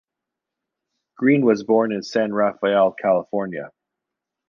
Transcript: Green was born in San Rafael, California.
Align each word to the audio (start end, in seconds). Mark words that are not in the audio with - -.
Green 1.15 1.45
was 1.45 1.63
born 1.63 1.91
in 1.91 2.01
San 2.01 2.33
Rafael, 2.33 2.91
California. 2.91 3.69